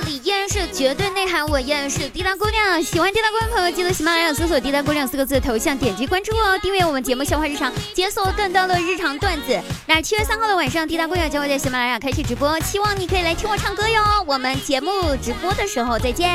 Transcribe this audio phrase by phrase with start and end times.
[0.00, 2.82] 里依然是绝对内涵，我依然是滴答姑娘。
[2.82, 9.60] 喜欢滴答姑娘的朋友，记得喜马拉雅搜索“滴答姑娘”四个字的头像，点击关注哦，订阅我们节目笑话日常，解锁更多的日常段子。
[9.86, 14.02] 那七月三号的晚上，滴答姑娘将会在喜马拉雅开启直播，希望你可以来听我唱歌哟。
[14.26, 14.90] 我们节目
[15.22, 16.30] 直播的时候再见。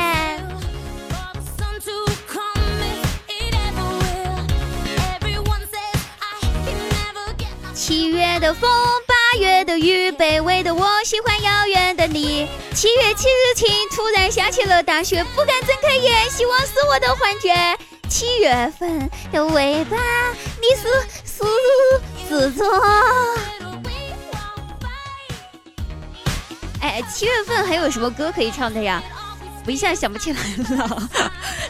[7.74, 8.68] 七月的风，
[9.38, 12.48] 月的雨，卑微的我喜欢遥远的你。
[12.74, 17.54] 七月七日晴，突然下起了大雪，不敢睁开眼，希望是我的幻觉。
[18.08, 19.96] 七月份的尾巴，
[20.60, 20.88] 你是
[21.24, 21.44] 狮
[22.28, 22.66] 子座。
[26.80, 29.02] 哎，七月份还有什么歌可以唱的呀？
[29.66, 30.40] 我一下想不起来
[30.76, 31.08] 了。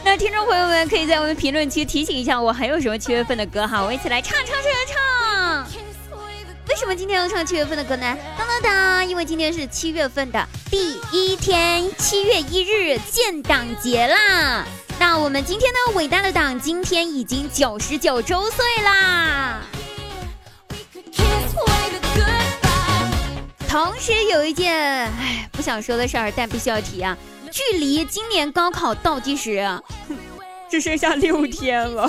[0.03, 3.81] 那听众朋友们可以在我们评论区提醒一下我，还有什么七月份的歌哈？
[3.81, 4.76] 我们一起来唱唱唱唱。
[6.77, 8.15] 为什么今天要唱七月份的歌呢？
[8.37, 9.09] 当当当！
[9.09, 14.63] 因为今天是七月份的第一天，七月一日建党节啦。
[14.99, 19.59] 那我们今天呢，伟大的党今天已经九十九周岁啦。
[23.67, 27.17] 同时有一件唉不想说的事儿，但必须要提啊，
[27.49, 29.67] 距离今年高考倒计时
[30.69, 32.07] 只剩下六天了。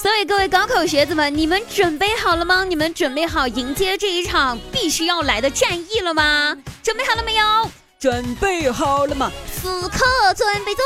[0.00, 2.62] 所以各位高考学子们，你们准备好了吗？
[2.62, 6.56] 你们准备好迎接这一场必须要来的战役了吗？
[6.84, 7.70] 准备好了没有？
[7.98, 9.30] 准备好了吗？
[9.52, 10.84] 此刻准备做。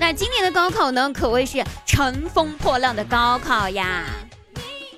[0.00, 4.04] 那今年的高考呢，可谓是乘风破浪的高考呀。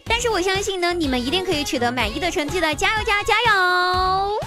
[0.07, 4.41] 但是我相信呢，你们一定可以取得满意的成绩的，加油加油加油！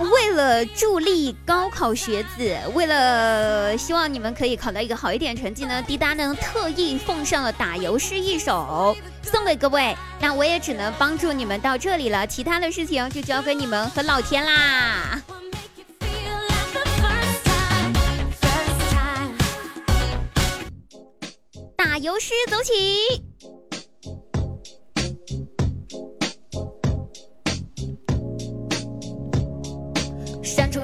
[0.00, 9.94] 为了助力高考学子，为了希望你们可以考到一个好一点成绩呢，滴答呢特意奉上了打油诗一首送给各位。
[10.18, 15.20] 那我也只能帮助你们到这里了，其他的事情就交给你们和老天啦。
[21.76, 23.29] 打油诗走起。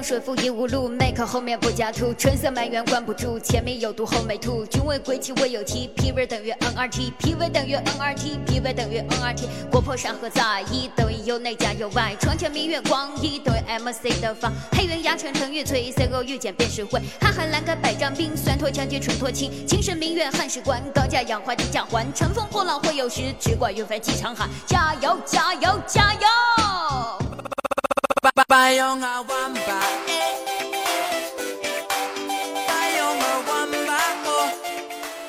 [0.07, 2.13] 水复疑无路，，make 后面不加图。
[2.13, 4.65] 春色满园关不住，前面有毒后没吐。
[4.67, 9.49] 君为归期未有期，P-V 等于 N-R-T，P-V 等于 N-R-T，P-V 等于 N-R-T。
[9.69, 12.15] 国破山河在，一等于有内加有外。
[12.21, 14.53] 床前明月光，一等于 M-C 的方。
[14.71, 17.01] 黑云压城城欲摧，C 后遇见便是灰。
[17.19, 19.51] 瀚海阑干百丈冰，酸脱将军唇脱青。
[19.67, 22.07] 秦时明月汉室关，高价养花低价还。
[22.13, 24.47] 乘风破浪会有时，只管云帆济沧海。
[24.65, 27.26] 加油加油加油！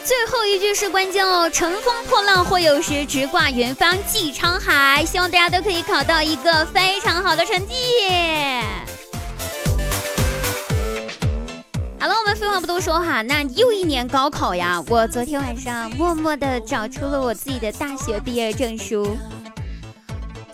[0.04, 5.04] 最后一句是关键哦，乘风破浪会有时，直挂云帆济沧海。
[5.04, 7.74] 希望大家都可以考到一个非常好的成绩。
[12.00, 19.16] 好了，我们废话不多说哈，那又一年高考呀，我昨天晚上默默的找出了我自己的大学毕业证书。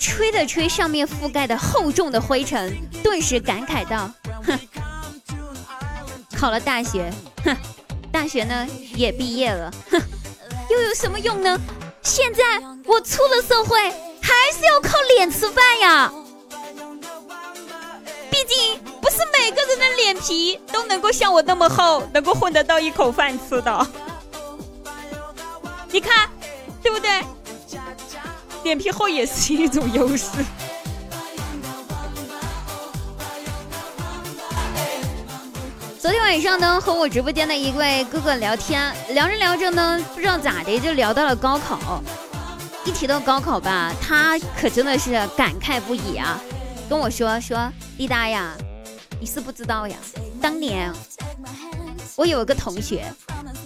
[0.04, 4.10] 吹了吹上面覆盖的厚重的灰尘，顿时感慨道
[4.44, 4.58] ：“哼，
[6.36, 7.10] 考了大学，
[7.42, 7.56] 哼，
[8.12, 9.98] 大学呢也毕业了，哼，
[10.68, 11.58] 又有什么用呢？
[12.02, 12.42] 现在
[12.84, 13.80] 我出了社会，
[14.20, 16.12] 还是要靠脸吃饭呀。
[18.30, 23.86] 毕竟不是每个人的脸皮都能够像我那么厚，能够混得到一口饭吃的。
[25.90, 26.28] 你看，
[26.82, 27.24] 对不对？”
[28.64, 30.26] 脸皮厚也是一种优势。
[36.00, 42.02] 昨天晚上呢，和我直播间的一位哥哥聊天，聊着聊着呢，不知道咋的就聊到了高考。
[42.86, 46.40] 一提到高考吧，他可真的是感慨不已啊，
[46.88, 48.52] 跟我说说：“滴答呀，
[49.20, 49.96] 你是不知道呀，
[50.40, 50.92] 当年
[52.16, 53.10] 我有个同学，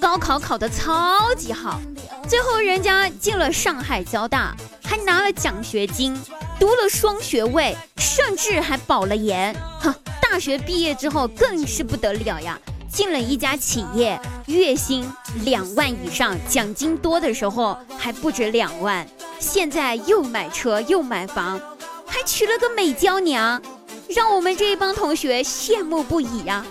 [0.01, 1.81] 高考考得超级好，
[2.29, 4.57] 最后人家进了上海交大。”
[4.89, 6.19] 还拿了奖学金，
[6.59, 9.55] 读了双学位，甚至还保了研。
[9.79, 12.59] 哈，大学毕业之后更是不得了呀，
[12.91, 15.07] 进了一家企业，月薪
[15.45, 19.07] 两万以上，奖金多的时候还不止两万。
[19.39, 21.61] 现在又买车又买房，
[22.07, 23.61] 还娶了个美娇娘，
[24.09, 26.65] 让我们这一帮同学羡慕不已呀。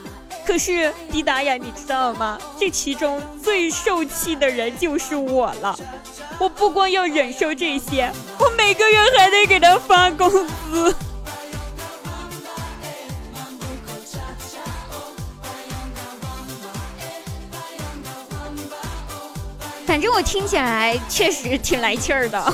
[0.44, 2.40] 可是迪达呀，你知道吗？
[2.60, 5.78] 这其中最受气的人就是我了。
[6.40, 10.96] 我不光要忍受这些，我每个月还得给他发工资。
[19.86, 22.54] 反正我听起来确实挺来气儿的。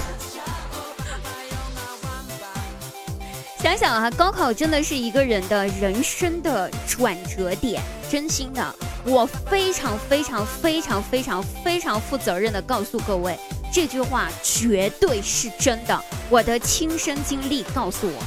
[3.59, 8.75] 想想啊，高考真的是一个人的人生的转折点，真心的，
[9.05, 13.39] 我非常非常非常非常非常负责任的告诉各位，
[13.73, 15.99] 这句话绝对是真的，
[16.29, 18.23] 我的亲身经历告诉我。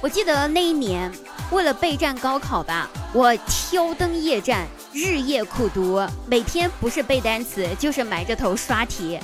[0.00, 1.12] 我记得那一年，
[1.52, 9.16] 为了备战高考吧，我挑灯夜战，日夜苦读，每天不是背单词，就是埋着头刷题，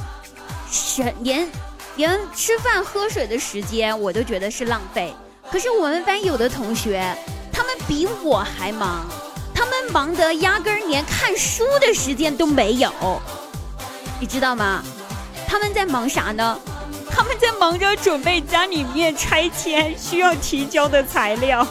[0.70, 1.48] 是连。
[1.96, 5.14] 连吃饭喝水的时间我都觉得是浪费，
[5.48, 7.16] 可是我们班有的同学，
[7.52, 9.04] 他们比我还忙，
[9.52, 12.90] 他们忙得压根儿连看书的时间都没有，
[14.20, 14.82] 你知道吗？
[15.46, 16.58] 他们在忙啥呢？
[17.10, 21.66] 他们在忙着准备家里面拆迁需要提交的材料。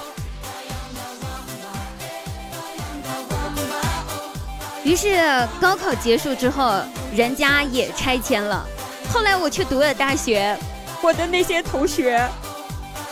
[4.84, 6.82] 于是高考结束之后，
[7.14, 8.66] 人家也拆迁了。
[9.12, 10.58] 后来我去读了大学，
[11.02, 12.30] 我的那些同学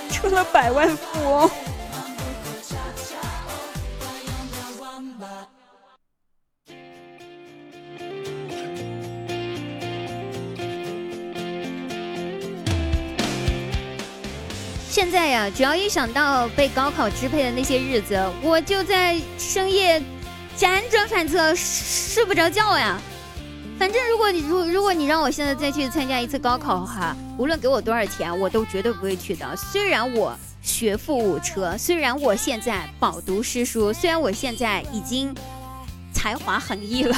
[0.10, 1.50] 成了百万富翁。
[15.50, 20.02] 只要一想到被高考支配的那些日子，我就在深夜
[20.58, 23.00] 辗转反侧，睡不着觉呀。
[23.80, 29.56] 反正如果你如如果你让我现在再去参加一次高考的话，无论给我多少钱，我都绝对不会去的。
[29.58, 35.34] 虽然我学富五车，虽然我现在饱读诗书，虽然我现在已经
[36.14, 37.16] 才华横溢了，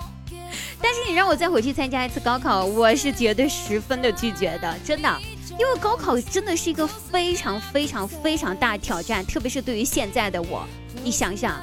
[0.80, 5.14] 但是你让我再回去参加一次高考，我是绝对十分的拒绝的，真的。
[5.58, 10.66] 因为高考真的是一个非常非常非常大挑战，特别是对于现在的我，
[11.02, 11.62] 你想想，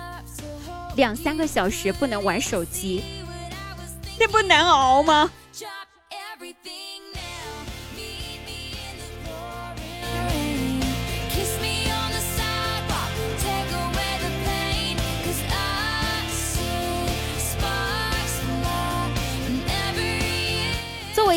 [0.95, 3.03] 两三个小时不能玩手机。
[4.19, 5.29] 那不难熬吗？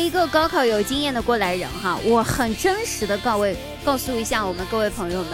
[0.05, 5.31] 一个高考有经验的过来人哈，我很真实的告位告诉一下我们各位朋友们，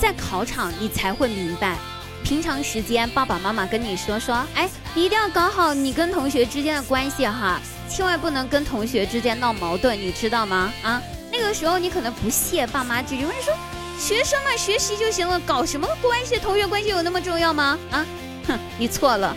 [0.00, 1.76] 在考场你才会明白。
[2.24, 10.72] 平常时间，爸爸妈妈跟你说说，哎，一定要搞好你跟同学之间的关系哈，千万不能跟同学之间闹矛盾，你知道吗？
[10.82, 13.54] 啊，那个时候你可能不屑爸妈这句话，说
[13.98, 16.38] 学生嘛，学习就行了，搞什么关系？
[16.38, 17.78] 同学关系有那么重要吗？
[17.90, 18.06] 啊，
[18.46, 19.36] 哼，你错了。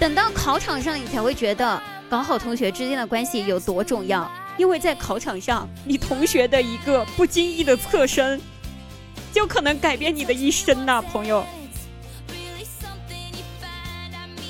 [0.00, 8.40] 等到考场上，你才会觉得搞好同学之间的关系有多重要，因为在考场上，你同学的一个不经意的侧身，
[9.32, 11.44] 就可能改变你的一生呐，朋友。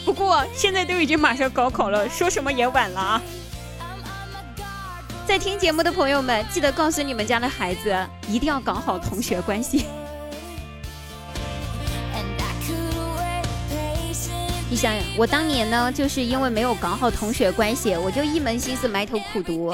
[0.04, 3.22] 不过现在都已经马上高考了，说什么也晚了啊！
[5.26, 7.96] 在听节目的朋友们，记得告诉你们家的孩子，
[8.28, 9.86] 一定要搞好同学关系。
[14.74, 19.72] 你想想，我当年呢，就是因为没有搞好同学关系，我就一门心思埋头苦读，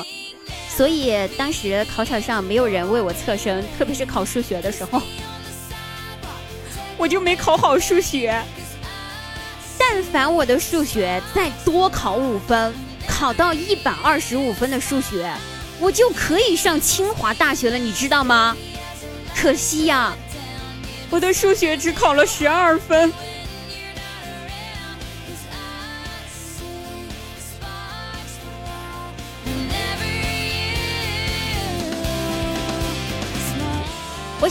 [0.68, 5.00] 所以当时考场上没有人为我侧身，特别是考数学的时候，
[6.98, 8.42] 我就没考好数学。
[9.78, 12.74] 但凡我的数学再多考五分，
[13.08, 15.32] 考到一百二十五分的数学，
[15.78, 18.54] 我就可以上清华大学了，你知道吗？
[19.34, 20.14] 可惜呀，
[21.08, 23.10] 我的数学只考了十二分。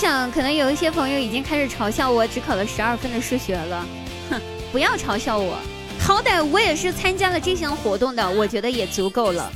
[0.09, 3.85] 想，可能有一些朋友已经开始嘲笑我只考了十二分的数学了。
[4.31, 5.55] 哼不要嘲笑我，
[5.99, 9.51] 好歹我也是参加了这项活动的，我觉得也足够了。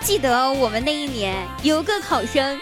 [0.00, 2.60] 记得我们那一年有个考生，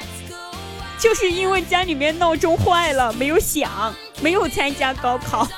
[0.98, 5.48] 就是因为家里面闹钟坏了，没有响，没有参加高考，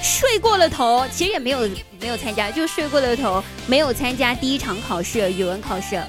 [0.00, 1.68] 睡过了头，其实也没有
[2.00, 6.00] 没有参加，就睡过了头，没有参加第一场考试语文考试，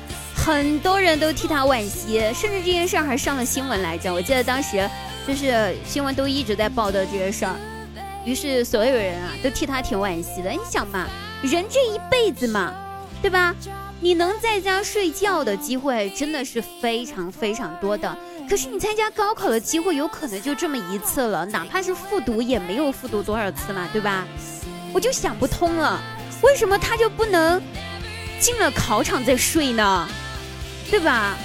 [0.44, 4.12] 很多人都替他惋惜，甚至这件事儿还上了新闻来着。
[4.12, 4.90] 我记得当时
[5.28, 7.56] 就是新闻都一直在报道这件事儿。
[8.26, 10.50] 于是所有人啊都替他挺惋惜的。
[10.50, 11.08] 你想嘛，
[11.44, 12.74] 人这一辈子嘛，
[13.22, 13.56] 对吧？
[14.00, 18.18] 你能在家睡觉的机会真的是非常非常多的。
[18.50, 24.26] 可是你参加高考的机会有可能就这么一次了，哪怕是复读也没有复读多少次嘛，对吧？
[24.92, 26.02] 我就想不通了，
[26.42, 27.62] 为什么他就不能
[28.40, 30.10] 进了考场再睡呢？
[30.92, 31.38] 对吧？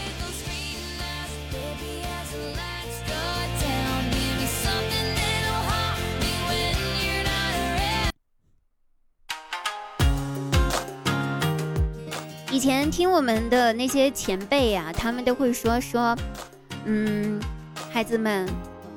[12.50, 16.16] 以前听我们的那些前辈呀，他们都会说说，
[16.86, 17.38] 嗯，
[17.92, 18.48] 孩子们，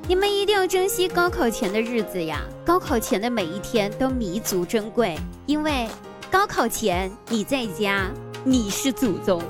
[0.08, 2.42] 你们一定要珍惜高考前的日子呀！
[2.64, 5.86] 高考前的每一天都弥足珍贵，因为
[6.30, 8.10] 高考前你在家，
[8.44, 9.40] 你是祖宗；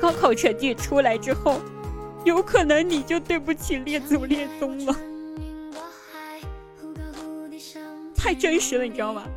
[0.00, 1.60] 高考成绩出来之后，
[2.24, 4.96] 有可能你就对不起列祖列宗了。
[8.14, 9.24] 太真实了，你知道吗？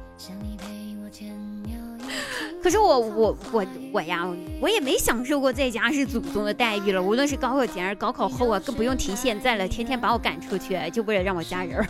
[2.62, 4.28] 可是我我我我呀，
[4.60, 7.02] 我也没享受过在家是祖宗的待遇了。
[7.02, 9.68] 无论是高考前还是高考后啊，更不用提现在了。
[9.68, 11.84] 天天把我赶出去，就为了让我家人。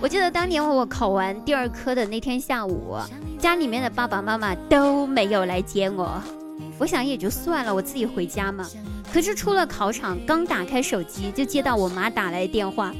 [0.00, 2.96] 我记得当年我考完第二科的那天下午，
[3.38, 6.22] 家里面的爸爸妈妈都没有来接我。
[6.78, 8.68] 我想也就算了，我自己回家嘛。
[9.12, 12.92] 可是出了考场，刚打开手机，就接到我妈打来电话，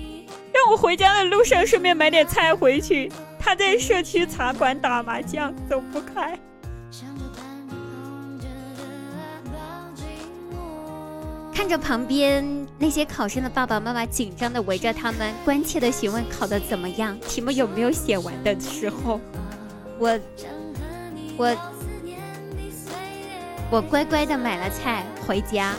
[0.52, 3.10] 让我回家的路上顺便买点菜回去。
[3.38, 6.38] 他在社区茶馆打麻将，走不开。
[11.54, 19.20] 看着旁边那些考生的爸爸妈妈紧张的围着他们，关切的询问考的怎么样，题目有没有写完的时候，
[19.98, 20.18] 我
[21.36, 21.56] 我
[23.70, 25.74] 我乖乖的买了菜回家。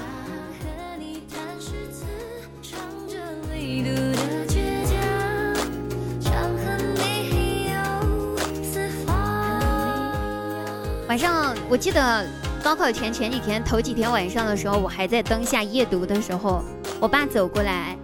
[11.08, 12.28] 晚上，我记得
[12.64, 16.64] 高考前前几天头几天晚上的时候，我还在灯下夜读的时候，
[17.00, 17.98] 我爸走过来，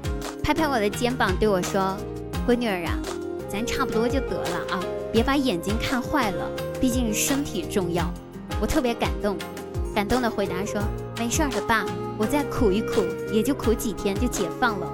[0.43, 1.95] 拍拍我的肩膀，对我说
[2.49, 2.97] ：“闺女儿啊，
[3.47, 4.79] 咱差不多就得了啊，
[5.13, 6.49] 别把眼睛看坏了，
[6.81, 8.11] 毕竟身体重要。”
[8.61, 9.37] 我特别感动，
[9.95, 10.81] 感动的回答说
[11.17, 11.85] ：“没事儿的，爸，
[12.17, 14.87] 我再苦一苦，也就苦几天就解放了。”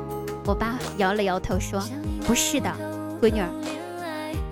[0.46, 1.82] 我爸摇了摇头说
[2.24, 2.72] ：“不是的，
[3.20, 3.50] 闺女儿，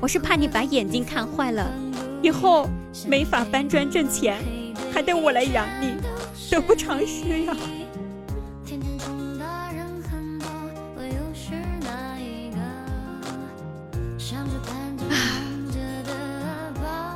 [0.02, 1.72] 我是怕你把眼睛看坏了。”
[2.24, 2.68] 以后
[3.08, 4.44] 没法搬砖挣钱，
[4.92, 5.94] 还得我来养你，
[6.50, 7.56] 得不偿失呀！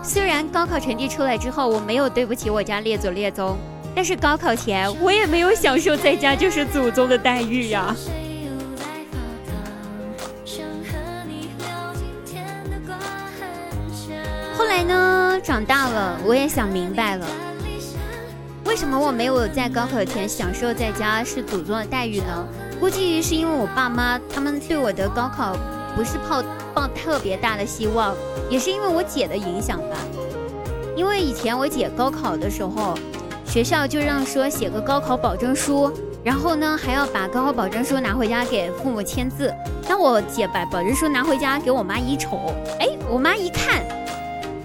[0.06, 3.58] 虽然高考成绩出来之后，我没有对不起我家列祖列宗，
[3.96, 7.96] 但是高考前我也没有享受在家就是祖宗的待遇呀。
[14.58, 17.26] 后来呢，长大了，我也想明白了，
[18.66, 22.46] 为什么我没有在高考前享受在家是祖宗的待遇呢？
[22.80, 25.56] 估计是因为我爸妈他们对我的高考
[25.96, 28.16] 不是抱抱特别大的希望，
[28.50, 29.98] 也是因为我姐的影响吧。
[30.96, 32.94] 因为以前我姐高考的时候，
[33.46, 35.92] 学校就让说写个高考保证书，
[36.24, 39.54] 然后呢还要把高考保证书拿回家给父母签字。
[39.88, 43.84] 那我姐把保证书拿回家给我妈一瞅，哎，我妈一看。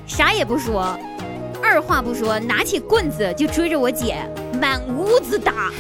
[0.07, 0.99] 啥也不说，
[1.63, 4.17] 二话不说，拿起棍子就追着我姐
[4.61, 5.71] 满屋子打。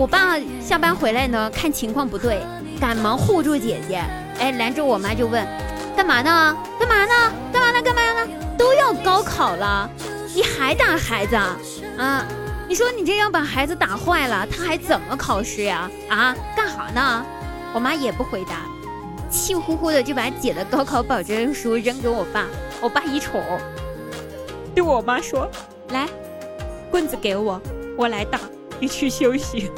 [0.00, 2.40] 我爸下班回来呢，看情况不对，
[2.80, 4.02] 赶忙护住姐姐，
[4.38, 5.46] 哎，拦着我妈就问
[5.94, 6.56] ：“干嘛呢？
[6.78, 7.12] 干嘛呢？
[7.52, 7.82] 干嘛呢？
[7.82, 8.26] 干嘛呢？
[8.56, 9.90] 都要高考了，
[10.34, 11.58] 你还打孩子啊？
[11.98, 12.26] 啊？
[12.66, 15.90] 你说你这样把孩子打坏了，他还怎么考试呀？
[16.08, 16.34] 啊？
[16.56, 17.26] 干哈呢？”
[17.74, 18.62] 我妈也不回答。
[19.28, 22.46] 气呼呼的就把姐的高考保证书扔给我爸，
[22.80, 23.38] 我爸一瞅，
[24.74, 25.46] 对我妈说
[25.92, 26.08] ：“来，
[26.90, 27.60] 棍子给我，
[27.98, 28.40] 我来打，
[28.80, 29.70] 你去休息。”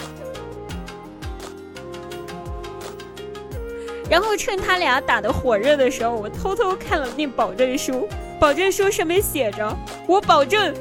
[4.09, 8.07] 然后趁他俩打的火热的时候，我偷偷看了那保证书，
[8.39, 9.75] 保证书上面写着
[10.07, 10.75] ：“我保证，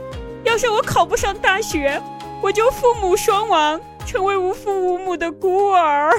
[0.43, 2.01] 要是我考不上大学，
[2.41, 6.11] 我就父母双亡，成为无父无母的孤儿。”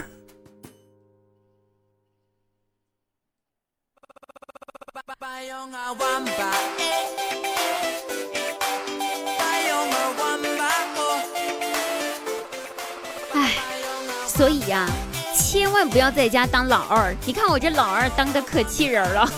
[14.35, 14.89] 所以呀，
[15.37, 17.15] 千万不要在家当老二。
[17.27, 19.25] 你看我这老二当的可气人了。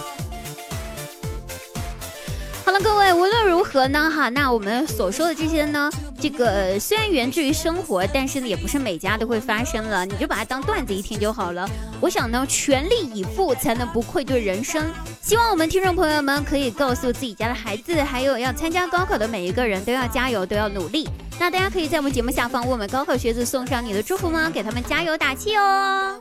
[2.65, 5.91] 好了，各位，无论如何呢，哈，那我们所说的这些呢。
[6.21, 10.07] 这个虽然源自于生活，但是呢，也不是每家都会发生了。
[10.07, 11.69] 你就把它当段子一听就好了。
[12.01, 14.91] 我想呢，全力以赴才能不愧对人生。
[15.21, 21.07] 希望我们听众朋友们可以告诉自己家的孩子，还有要参加高考的每一个人都要加油，都要努力。
[21.39, 24.51] 那大家可以在我们节目下方为我们高考学子送上你的祝福吗？
[24.53, 26.21] 给他们加油打气哦。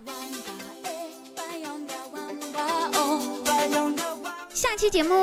[4.54, 5.16] 下期节目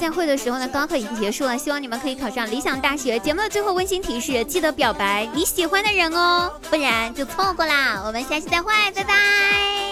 [0.00, 3.18] 再会的时候呢，高考已经结束了，希望你们可以考上理想大学。
[3.18, 8.02] 节目的最后温馨提示：记得表白你喜欢的人哦，不然就错过啦。
[8.06, 9.83] 我们下期再会，拜拜。